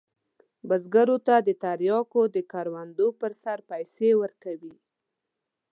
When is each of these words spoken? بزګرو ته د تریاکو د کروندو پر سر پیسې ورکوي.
بزګرو 0.67 1.17
ته 1.27 1.35
د 1.47 1.49
تریاکو 1.63 2.21
د 2.35 2.37
کروندو 2.51 3.07
پر 3.19 3.31
سر 3.41 3.57
پیسې 3.71 4.09
ورکوي. 4.21 4.75